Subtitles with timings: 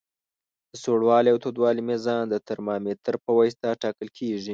[0.71, 4.49] د سوړوالي او تودوالي میزان د ترمامتر پواسطه ټاکل کیږي.